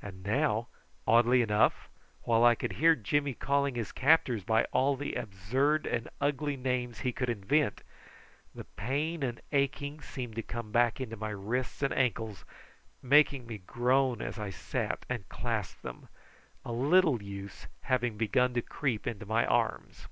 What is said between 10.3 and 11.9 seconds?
to come back into my wrists